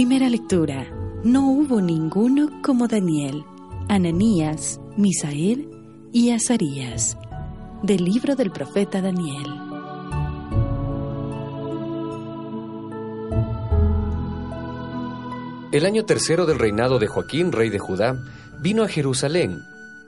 Primera 0.00 0.30
lectura. 0.30 0.86
No 1.24 1.50
hubo 1.50 1.82
ninguno 1.82 2.62
como 2.62 2.88
Daniel, 2.88 3.44
Ananías, 3.86 4.80
Misael 4.96 5.68
y 6.10 6.30
Azarías. 6.30 7.18
Del 7.82 8.06
libro 8.06 8.34
del 8.34 8.50
profeta 8.50 9.02
Daniel. 9.02 9.44
El 15.70 15.84
año 15.84 16.06
tercero 16.06 16.46
del 16.46 16.58
reinado 16.58 16.98
de 16.98 17.06
Joaquín, 17.06 17.52
rey 17.52 17.68
de 17.68 17.78
Judá, 17.78 18.16
vino 18.58 18.84
a 18.84 18.88
Jerusalén 18.88 19.60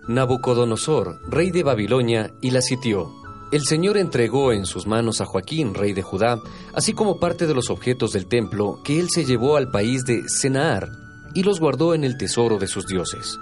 Nabucodonosor, 0.09 1.21
rey 1.29 1.51
de 1.51 1.65
Babilonia, 1.65 2.33
y 2.41 2.53
la 2.53 2.63
sitió. 2.63 3.22
El 3.53 3.65
Señor 3.65 3.99
entregó 3.99 4.51
en 4.55 4.65
sus 4.65 4.87
manos 4.87 5.21
a 5.21 5.27
Joaquín, 5.27 5.75
rey 5.75 5.93
de 5.93 6.01
Judá, 6.01 6.41
así 6.73 6.95
como 6.95 7.21
parte 7.21 7.47
de 7.47 7.53
los 7.53 7.69
objetos 7.69 8.15
del 8.15 8.27
templo 8.27 8.81
que 8.83 8.99
él 8.99 9.09
se 9.11 9.27
llevó 9.27 9.59
al 9.59 9.71
país 9.71 10.07
de 10.07 10.27
Senaar 10.27 10.89
y 11.35 11.43
los 11.43 11.61
guardó 11.61 11.95
en 11.95 12.03
el 12.03 12.17
tesoro 12.17 12.57
de 12.57 12.67
sus 12.67 12.87
dioses. 12.87 13.39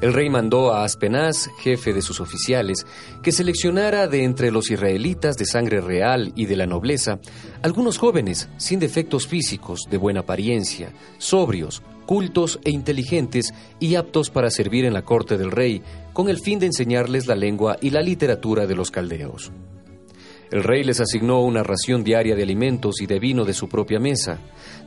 El 0.00 0.12
rey 0.12 0.30
mandó 0.30 0.72
a 0.72 0.84
Aspenaz, 0.84 1.48
jefe 1.58 1.92
de 1.92 2.00
sus 2.00 2.20
oficiales, 2.20 2.86
que 3.24 3.32
seleccionara 3.32 4.06
de 4.06 4.22
entre 4.22 4.52
los 4.52 4.70
israelitas 4.70 5.36
de 5.36 5.46
sangre 5.46 5.80
real 5.80 6.32
y 6.36 6.46
de 6.46 6.54
la 6.54 6.66
nobleza 6.66 7.18
algunos 7.62 7.98
jóvenes 7.98 8.48
sin 8.56 8.78
defectos 8.78 9.26
físicos, 9.26 9.80
de 9.90 9.96
buena 9.96 10.20
apariencia, 10.20 10.92
sobrios, 11.18 11.82
cultos 12.06 12.60
e 12.64 12.70
inteligentes 12.70 13.54
y 13.80 13.94
aptos 13.94 14.30
para 14.30 14.50
servir 14.50 14.84
en 14.84 14.94
la 14.94 15.02
corte 15.02 15.36
del 15.36 15.50
rey, 15.50 15.82
con 16.12 16.28
el 16.28 16.38
fin 16.38 16.58
de 16.58 16.66
enseñarles 16.66 17.26
la 17.26 17.34
lengua 17.34 17.76
y 17.80 17.90
la 17.90 18.02
literatura 18.02 18.66
de 18.66 18.74
los 18.74 18.90
caldeos. 18.90 19.52
El 20.50 20.62
rey 20.62 20.84
les 20.84 21.00
asignó 21.00 21.42
una 21.42 21.62
ración 21.62 22.04
diaria 22.04 22.36
de 22.36 22.42
alimentos 22.42 23.00
y 23.00 23.06
de 23.06 23.18
vino 23.18 23.44
de 23.44 23.54
su 23.54 23.68
propia 23.68 23.98
mesa. 23.98 24.38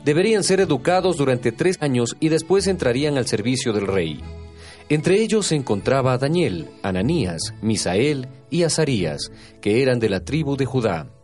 Deberían 0.04 0.42
ser 0.42 0.60
educados 0.60 1.16
durante 1.16 1.52
tres 1.52 1.76
años 1.80 2.16
y 2.20 2.30
después 2.30 2.66
entrarían 2.66 3.18
al 3.18 3.26
servicio 3.26 3.72
del 3.72 3.86
rey. 3.86 4.20
Entre 4.88 5.20
ellos 5.20 5.46
se 5.46 5.56
encontraba 5.56 6.16
Daniel, 6.16 6.70
Ananías, 6.82 7.52
Misael 7.60 8.28
y 8.48 8.62
Azarías, 8.62 9.30
que 9.60 9.82
eran 9.82 9.98
de 9.98 10.08
la 10.08 10.24
tribu 10.24 10.56
de 10.56 10.64
Judá. 10.64 11.17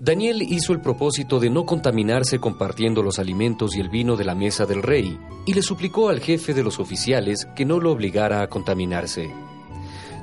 Daniel 0.00 0.42
hizo 0.42 0.72
el 0.72 0.80
propósito 0.80 1.40
de 1.40 1.50
no 1.50 1.66
contaminarse 1.66 2.38
compartiendo 2.38 3.02
los 3.02 3.18
alimentos 3.18 3.74
y 3.74 3.80
el 3.80 3.88
vino 3.88 4.14
de 4.14 4.24
la 4.24 4.36
mesa 4.36 4.64
del 4.64 4.80
rey, 4.80 5.18
y 5.44 5.54
le 5.54 5.60
suplicó 5.60 6.08
al 6.08 6.20
jefe 6.20 6.54
de 6.54 6.62
los 6.62 6.78
oficiales 6.78 7.48
que 7.56 7.64
no 7.64 7.80
lo 7.80 7.90
obligara 7.90 8.40
a 8.40 8.46
contaminarse. 8.46 9.28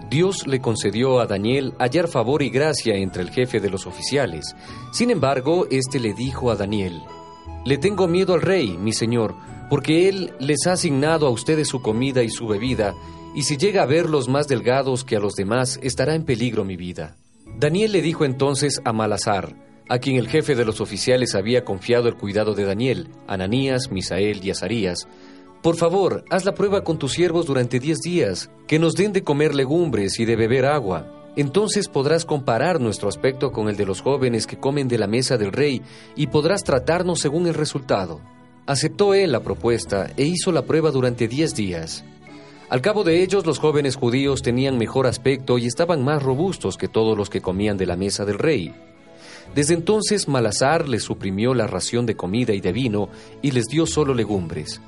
Dios 0.09 0.47
le 0.47 0.61
concedió 0.61 1.19
a 1.19 1.27
Daniel 1.27 1.73
hallar 1.77 2.07
favor 2.07 2.41
y 2.41 2.49
gracia 2.49 2.95
entre 2.95 3.21
el 3.21 3.31
jefe 3.31 3.59
de 3.59 3.69
los 3.69 3.85
oficiales. 3.85 4.55
Sin 4.93 5.11
embargo, 5.11 5.67
éste 5.69 6.00
le 6.00 6.13
dijo 6.13 6.51
a 6.51 6.55
Daniel, 6.55 7.01
Le 7.66 7.77
tengo 7.77 8.07
miedo 8.07 8.33
al 8.33 8.44
rey, 8.44 8.77
mi 8.77 8.94
señor, 8.94 9.35
porque 9.69 10.07
él 10.07 10.31
les 10.39 10.67
ha 10.67 10.71
asignado 10.71 11.27
a 11.27 11.31
ustedes 11.31 11.67
su 11.67 11.81
comida 11.81 12.23
y 12.23 12.29
su 12.29 12.47
bebida, 12.47 12.94
y 13.35 13.44
si 13.44 13.57
llega 13.57 13.83
a 13.83 13.88
verlos 13.88 14.29
más 14.29 14.47
delgados 14.47 15.03
que 15.03 15.17
a 15.17 15.19
los 15.19 15.33
demás, 15.33 15.81
estará 15.83 16.16
en 16.16 16.23
peligro 16.23 16.63
mi 16.63 16.77
vida. 16.77 17.17
Daniel 17.57 17.93
le 17.93 18.01
dijo 18.01 18.25
entonces 18.25 18.81
a 18.83 18.91
Malazar, 18.91 19.55
a 19.88 19.99
quien 19.99 20.17
el 20.17 20.27
jefe 20.27 20.55
de 20.55 20.66
los 20.66 20.81
oficiales 20.81 21.35
había 21.35 21.63
confiado 21.63 22.07
el 22.07 22.16
cuidado 22.16 22.53
de 22.53 22.66
Daniel, 22.66 23.09
Ananías, 23.27 23.91
Misael 23.91 24.43
y 24.43 24.51
Azarías, 24.51 25.07
por 25.65 25.77
favor, 25.77 26.23
haz 26.29 26.45
la 26.45 26.53
prueba 26.53 26.83
con 26.83 26.99
tus 26.99 27.13
siervos 27.13 27.47
durante 27.47 27.79
diez 27.79 27.97
días, 27.99 28.51
que 28.67 28.77
nos 28.77 28.94
den 28.94 29.13
de 29.13 29.23
comer 29.23 29.55
legumbres 29.55 30.19
y 30.19 30.25
de 30.25 30.35
beber 30.35 30.63
agua. 30.67 31.31
Entonces 31.35 31.88
podrás 31.88 32.23
comparar 32.23 32.79
nuestro 32.79 33.09
aspecto 33.09 33.51
con 33.51 33.67
el 33.67 33.75
de 33.75 33.88
los 33.88 34.01
jóvenes 34.01 34.45
que 34.45 34.59
comen 34.59 34.88
de 34.88 34.99
la 34.99 35.07
mesa 35.07 35.38
del 35.38 35.51
rey 35.51 35.81
y 36.15 36.27
podrás 36.27 36.63
tratarnos 36.63 37.19
según 37.19 37.47
el 37.47 37.55
resultado. 37.55 38.21
Aceptó 38.67 39.15
él 39.15 39.31
la 39.31 39.41
propuesta 39.41 40.11
e 40.15 40.25
hizo 40.25 40.51
la 40.51 40.65
prueba 40.65 40.91
durante 40.91 41.27
diez 41.27 41.55
días. 41.55 42.05
Al 42.69 42.81
cabo 42.81 43.03
de 43.03 43.21
ellos, 43.21 43.45
los 43.45 43.59
jóvenes 43.59 43.95
judíos 43.95 44.41
tenían 44.41 44.77
mejor 44.77 45.05
aspecto 45.05 45.59
y 45.59 45.67
estaban 45.67 46.03
más 46.03 46.23
robustos 46.23 46.77
que 46.77 46.87
todos 46.87 47.15
los 47.15 47.29
que 47.29 47.41
comían 47.41 47.77
de 47.77 47.85
la 47.85 47.95
mesa 47.95 48.25
del 48.25 48.39
rey. 48.39 48.73
Desde 49.53 49.75
entonces 49.75 50.27
Malazar 50.27 50.89
les 50.89 51.03
suprimió 51.03 51.53
la 51.53 51.67
ración 51.67 52.05
de 52.07 52.15
comida 52.15 52.53
y 52.53 52.61
de 52.61 52.71
vino 52.71 53.09
y 53.43 53.51
les 53.51 53.65
dio 53.65 53.85
solo 53.85 54.15
legumbres. 54.15 54.81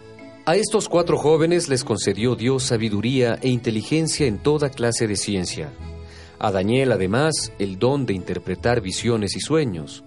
A 0.45 0.55
estos 0.55 0.89
cuatro 0.89 1.17
jóvenes 1.17 1.69
les 1.69 1.83
concedió 1.83 2.35
Dios 2.35 2.63
sabiduría 2.63 3.37
e 3.41 3.49
inteligencia 3.49 4.25
en 4.25 4.39
toda 4.39 4.69
clase 4.69 5.07
de 5.07 5.15
ciencia. 5.15 5.69
A 6.39 6.51
Daniel, 6.51 6.91
además, 6.91 7.51
el 7.59 7.77
don 7.77 8.05
de 8.05 8.13
interpretar 8.13 8.81
visiones 8.81 9.35
y 9.35 9.39
sueños. 9.39 10.03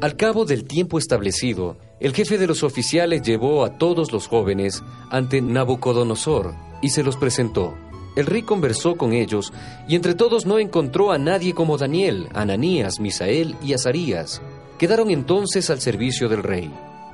Al 0.00 0.16
cabo 0.16 0.44
del 0.44 0.64
tiempo 0.64 0.98
establecido, 0.98 1.76
el 2.00 2.14
jefe 2.14 2.38
de 2.38 2.46
los 2.46 2.62
oficiales 2.62 3.20
llevó 3.20 3.62
a 3.62 3.76
todos 3.76 4.10
los 4.10 4.26
jóvenes 4.26 4.82
ante 5.10 5.42
Nabucodonosor 5.42 6.54
y 6.80 6.88
se 6.88 7.02
los 7.02 7.18
presentó. 7.18 7.74
El 8.16 8.26
rey 8.26 8.42
conversó 8.42 8.96
con 8.96 9.12
ellos 9.12 9.52
y 9.86 9.96
entre 9.96 10.14
todos 10.14 10.46
no 10.46 10.58
encontró 10.58 11.12
a 11.12 11.18
nadie 11.18 11.54
como 11.54 11.76
Daniel, 11.76 12.28
Ananías, 12.34 13.00
Misael 13.00 13.54
y 13.62 13.74
Azarías. 13.74 14.40
Quedaron 14.78 15.10
entonces 15.10 15.68
al 15.68 15.80
servicio 15.80 16.28
del 16.30 16.42
rey 16.42 16.72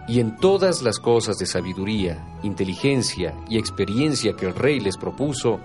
y 0.08 0.20
en 0.20 0.36
todas 0.36 0.82
las 0.82 1.00
cosas 1.00 1.36
de 1.36 1.46
sabiduría, 1.46 2.24
inteligencia 2.44 3.34
y 3.48 3.58
experiencia 3.58 4.34
que 4.34 4.46
el 4.46 4.54
rey 4.54 4.78
les 4.78 4.96
propuso, 4.96 5.58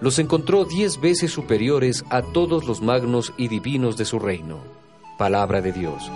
los 0.00 0.20
encontró 0.20 0.64
diez 0.64 1.00
veces 1.00 1.32
superiores 1.32 2.04
a 2.08 2.22
todos 2.22 2.66
los 2.66 2.80
magnos 2.80 3.32
y 3.36 3.48
divinos 3.48 3.96
de 3.96 4.04
su 4.04 4.20
reino. 4.20 4.58
Palabra 5.18 5.60
de 5.60 5.72
Dios. 5.72 6.10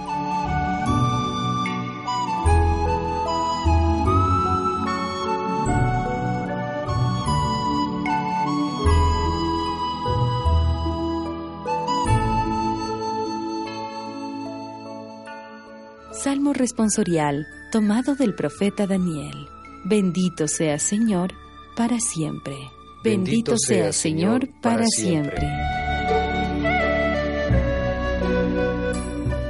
Salmo 16.22 16.52
responsorial 16.52 17.44
tomado 17.72 18.14
del 18.14 18.36
profeta 18.36 18.86
Daniel. 18.86 19.48
Bendito 19.84 20.46
sea 20.46 20.78
Señor 20.78 21.32
para 21.76 21.98
siempre. 21.98 22.54
Bendito, 23.02 23.58
sea 23.58 23.92
Señor 23.92 24.48
para 24.62 24.86
siempre. 24.86 25.44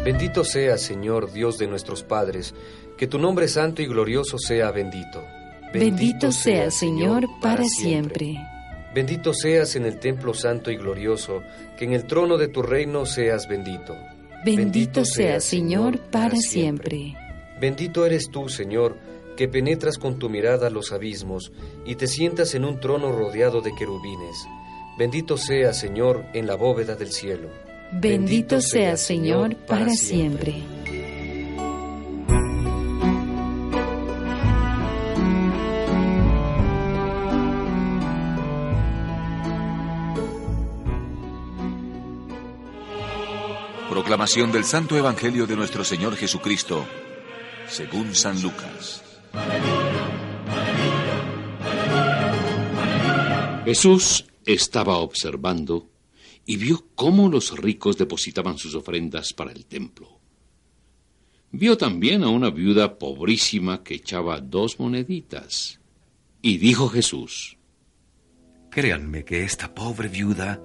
Bendito 0.04 0.42
sea 0.42 0.78
Señor 0.78 1.32
Dios 1.32 1.58
de 1.58 1.66
nuestros 1.66 2.02
padres, 2.02 2.54
que 2.96 3.06
tu 3.06 3.18
nombre 3.18 3.46
santo 3.46 3.82
y 3.82 3.86
glorioso 3.86 4.38
sea 4.38 4.70
bendito. 4.70 5.22
Bendito 5.72 6.32
sea 6.32 6.70
Señor 6.70 7.26
para 7.42 7.64
siempre. 7.64 8.36
Bendito 8.94 9.34
seas 9.34 9.76
en 9.76 9.84
el 9.84 10.00
templo 10.00 10.32
santo 10.32 10.70
y 10.70 10.76
glorioso, 10.76 11.42
que 11.76 11.84
en 11.84 11.92
el 11.92 12.06
trono 12.06 12.38
de 12.38 12.48
tu 12.48 12.62
reino 12.62 13.04
seas 13.04 13.48
bendito. 13.48 13.94
Bendito 14.44 15.04
sea 15.04 15.40
Señor 15.40 15.98
para 15.98 16.36
siempre. 16.36 17.14
Bendito 17.60 18.04
eres 18.04 18.30
tú, 18.30 18.48
Señor, 18.48 18.96
que 19.36 19.48
penetras 19.48 19.96
con 19.96 20.18
tu 20.18 20.28
mirada 20.28 20.68
los 20.70 20.92
abismos 20.92 21.52
y 21.86 21.94
te 21.94 22.06
sientas 22.06 22.54
en 22.54 22.64
un 22.64 22.78
trono 22.78 23.10
rodeado 23.10 23.62
de 23.62 23.74
querubines. 23.74 24.46
Bendito 24.98 25.36
sea, 25.36 25.72
Señor, 25.72 26.26
en 26.34 26.46
la 26.46 26.56
bóveda 26.56 26.94
del 26.94 27.10
cielo. 27.10 27.48
Bendito 27.92 28.60
sea, 28.60 28.96
Señor, 28.96 29.56
para 29.56 29.90
siempre. 29.90 30.62
Proclamación 44.04 44.52
del 44.52 44.64
Santo 44.64 44.98
Evangelio 44.98 45.46
de 45.46 45.56
nuestro 45.56 45.82
Señor 45.82 46.14
Jesucristo 46.14 46.86
según 47.66 48.14
San 48.14 48.42
Lucas. 48.42 49.02
Jesús 53.64 54.26
estaba 54.44 54.98
observando 54.98 55.88
y 56.44 56.58
vio 56.58 56.86
cómo 56.94 57.30
los 57.30 57.56
ricos 57.56 57.96
depositaban 57.96 58.58
sus 58.58 58.74
ofrendas 58.74 59.32
para 59.32 59.52
el 59.52 59.64
templo. 59.64 60.20
Vio 61.50 61.78
también 61.78 62.24
a 62.24 62.28
una 62.28 62.50
viuda 62.50 62.98
pobrísima 62.98 63.82
que 63.82 63.94
echaba 63.94 64.38
dos 64.38 64.78
moneditas. 64.78 65.80
Y 66.42 66.58
dijo 66.58 66.90
Jesús, 66.90 67.56
Créanme 68.70 69.24
que 69.24 69.44
esta 69.44 69.74
pobre 69.74 70.08
viuda 70.08 70.62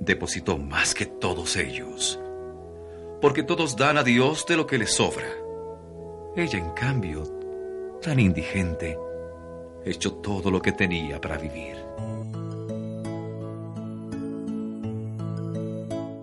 depositó 0.00 0.58
más 0.58 0.94
que 0.94 1.06
todos 1.06 1.54
ellos, 1.54 2.18
porque 3.22 3.44
todos 3.44 3.76
dan 3.76 3.96
a 3.98 4.02
Dios 4.02 4.44
de 4.46 4.56
lo 4.56 4.66
que 4.66 4.76
les 4.76 4.94
sobra. 4.94 5.28
Ella, 6.36 6.58
en 6.58 6.70
cambio, 6.70 7.22
tan 8.02 8.18
indigente, 8.18 8.98
echó 9.84 10.14
todo 10.14 10.50
lo 10.50 10.60
que 10.60 10.72
tenía 10.72 11.20
para 11.20 11.38
vivir. 11.38 11.76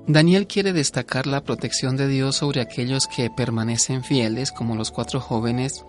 Daniel 0.08 0.46
quiere 0.46 0.74
destacar 0.74 1.26
la 1.26 1.42
protección 1.42 1.96
de 1.96 2.08
Dios 2.08 2.36
sobre 2.36 2.60
aquellos 2.60 3.08
que 3.08 3.30
permanecen 3.30 4.04
fieles, 4.04 4.52
como 4.52 4.76
los 4.76 4.92
cuatro 4.92 5.22
jóvenes, 5.22 5.86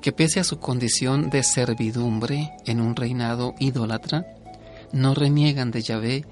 que 0.00 0.10
pese 0.10 0.40
a 0.40 0.44
su 0.44 0.58
condición 0.58 1.30
de 1.30 1.44
servidumbre 1.44 2.50
en 2.66 2.80
un 2.80 2.96
reinado 2.96 3.54
idólatra, 3.60 4.26
no 4.90 5.14
reniegan 5.14 5.70
de 5.70 5.82
Yahvé 5.82 6.24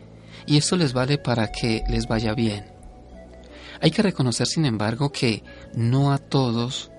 y 0.46 0.56
esto 0.56 0.76
les 0.76 0.92
vale 0.92 1.18
para 1.18 1.52
que 1.52 1.84
les 1.88 2.08
vaya 2.08 2.34
bien. 2.34 2.71
Hay 3.82 3.90
que 3.90 4.02
reconocer, 4.02 4.46
sin 4.46 4.64
embargo, 4.64 5.10
que 5.10 5.42
no 5.74 6.12
a 6.12 6.18
todos 6.18 6.92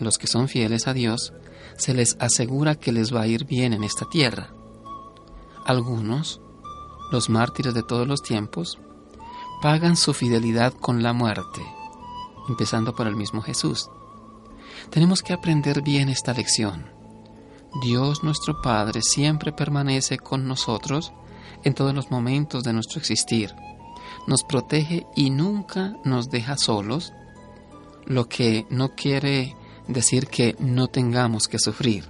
los 0.00 0.18
que 0.18 0.26
son 0.26 0.48
fieles 0.48 0.88
a 0.88 0.92
Dios 0.92 1.32
se 1.76 1.94
les 1.94 2.16
asegura 2.18 2.74
que 2.74 2.92
les 2.92 3.14
va 3.14 3.22
a 3.22 3.26
ir 3.28 3.44
bien 3.44 3.72
en 3.72 3.84
esta 3.84 4.06
tierra. 4.08 4.50
Algunos, 5.64 6.40
los 7.12 7.30
mártires 7.30 7.74
de 7.74 7.82
todos 7.82 8.08
los 8.08 8.22
tiempos, 8.22 8.78
pagan 9.62 9.96
su 9.96 10.14
fidelidad 10.14 10.72
con 10.72 11.02
la 11.02 11.12
muerte, 11.12 11.62
empezando 12.48 12.94
por 12.94 13.06
el 13.06 13.14
mismo 13.14 13.40
Jesús. 13.40 13.88
Tenemos 14.90 15.22
que 15.22 15.32
aprender 15.32 15.82
bien 15.82 16.08
esta 16.08 16.32
lección. 16.32 16.90
Dios 17.82 18.24
nuestro 18.24 18.60
Padre 18.62 19.00
siempre 19.02 19.52
permanece 19.52 20.18
con 20.18 20.48
nosotros 20.48 21.12
en 21.62 21.74
todos 21.74 21.94
los 21.94 22.10
momentos 22.10 22.64
de 22.64 22.72
nuestro 22.72 22.98
existir. 22.98 23.54
Nos 24.26 24.44
protege 24.44 25.06
y 25.14 25.30
nunca 25.30 25.96
nos 26.04 26.30
deja 26.30 26.56
solos, 26.56 27.12
lo 28.04 28.28
que 28.28 28.66
no 28.70 28.94
quiere 28.94 29.56
decir 29.88 30.26
que 30.26 30.56
no 30.58 30.88
tengamos 30.88 31.48
que 31.48 31.58
sufrir. 31.58 32.04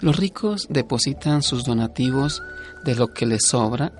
Los 0.00 0.16
ricos 0.16 0.66
depositan 0.68 1.42
sus 1.42 1.64
donativos 1.64 2.42
de 2.84 2.94
lo 2.94 3.12
que 3.12 3.26
les 3.26 3.46
sobra 3.46 3.92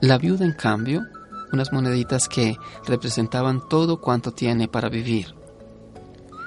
la 0.00 0.18
viuda, 0.18 0.44
en 0.44 0.52
cambio, 0.52 1.06
unas 1.52 1.72
moneditas 1.72 2.28
que 2.28 2.56
representaban 2.86 3.66
todo 3.66 4.00
cuanto 4.00 4.32
tiene 4.32 4.68
para 4.68 4.90
vivir. 4.90 5.34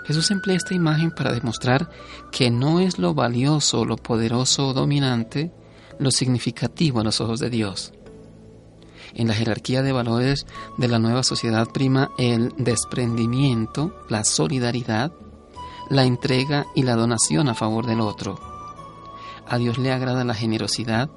Jesús 0.06 0.30
emplea 0.32 0.58
esta 0.58 0.76
imagen 0.76 1.12
para 1.12 1.32
demostrar 1.32 1.90
que 2.32 2.52
no 2.52 2.80
es 2.80 3.00
lo 3.00 3.14
valioso, 3.14 3.86
lo 3.86 3.96
poderoso 3.96 4.68
o 4.68 4.74
dominante 4.74 5.52
lo 6.00 6.12
significativo 6.12 7.00
a 7.00 7.04
los 7.04 7.22
ojos 7.22 7.40
de 7.40 7.50
Dios. 7.50 7.94
En 9.20 9.28
la 9.28 9.34
jerarquía 9.34 9.82
de 9.82 9.92
valores 9.92 10.46
de 10.78 10.88
la 10.88 10.98
nueva 10.98 11.24
sociedad 11.24 11.68
prima 11.68 12.10
el 12.18 12.54
desprendimiento, 12.58 13.94
la 14.08 14.24
solidaridad, 14.24 15.12
la 15.90 16.06
entrega 16.06 16.68
y 16.74 16.84
la 16.84 16.96
donación 16.96 17.50
a 17.50 17.54
favor 17.54 17.86
del 17.86 18.00
otro. 18.00 18.40
A 19.46 19.58
Dios 19.58 19.78
le 19.78 19.92
agrada 19.92 20.24
la 20.24 20.36
generosidad 20.36 21.10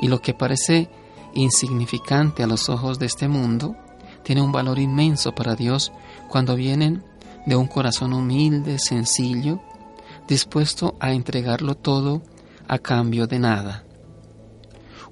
y 0.00 0.08
lo 0.08 0.18
que 0.18 0.34
parece 0.34 0.90
insignificante 1.32 2.42
a 2.42 2.48
los 2.48 2.68
ojos 2.68 2.98
de 2.98 3.06
este 3.06 3.28
mundo, 3.28 3.76
tiene 4.24 4.42
un 4.42 4.50
valor 4.50 4.80
inmenso 4.80 5.32
para 5.32 5.54
Dios 5.54 5.92
cuando 6.28 6.56
vienen 6.56 7.04
de 7.46 7.54
un 7.54 7.68
corazón 7.68 8.12
humilde, 8.12 8.80
sencillo, 8.80 9.60
dispuesto 10.26 10.96
a 10.98 11.12
entregarlo 11.12 11.76
todo 11.76 12.22
a 12.66 12.80
cambio 12.80 13.28
de 13.28 13.38
nada. 13.38 13.84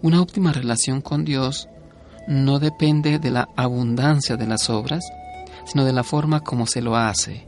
Una 0.02 0.20
óptima 0.20 0.52
relación 0.52 1.00
con 1.00 1.24
Dios 1.24 1.68
no 2.28 2.58
depende 2.58 3.18
de 3.18 3.30
la 3.30 3.48
abundancia 3.56 4.36
de 4.36 4.46
las 4.46 4.68
obras, 4.68 5.02
sino 5.64 5.86
de 5.86 5.94
la 5.94 6.04
forma 6.04 6.40
como 6.40 6.66
se 6.66 6.82
lo 6.82 6.94
hace. 6.94 7.46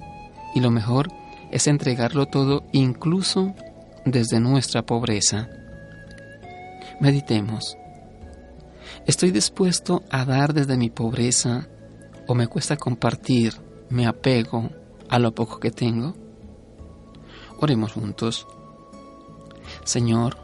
Y 0.55 0.61
lo 0.61 0.71
mejor 0.71 1.13
es 1.51 1.67
entregarlo 1.67 2.27
todo 2.27 2.65
incluso 2.73 3.55
desde 4.07 4.41
nuestra 4.41 4.87
pobreza. 4.87 5.51
Meditemos. 6.99 7.77
¿Estoy 9.07 9.31
dispuesto 9.33 10.03
a 10.11 10.25
dar 10.25 10.55
desde 10.55 10.79
mi 10.79 10.89
pobreza 10.89 11.69
o 12.27 12.35
me 12.35 12.47
cuesta 12.47 12.79
compartir, 12.79 13.61
me 13.91 14.07
apego 14.07 14.71
a 15.11 15.19
lo 15.19 15.35
poco 15.35 15.61
que 15.61 15.71
tengo? 15.71 16.15
Oremos 17.59 17.93
juntos. 17.93 18.47
Señor, 19.85 20.39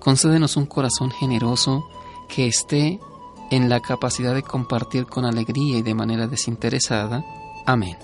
concédenos 0.00 0.56
un 0.56 0.64
corazón 0.64 1.10
generoso 1.10 1.84
que 2.28 2.46
esté 2.46 2.98
en 3.52 3.68
la 3.68 3.78
capacidad 3.80 4.34
de 4.34 4.42
compartir 4.42 5.06
con 5.06 5.26
alegría 5.26 5.76
y 5.76 5.82
de 5.82 5.94
manera 5.94 6.26
desinteresada. 6.26 7.22
Amén. 7.66 7.98